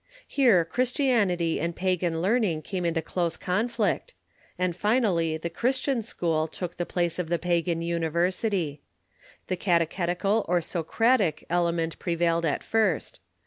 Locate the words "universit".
7.81-8.79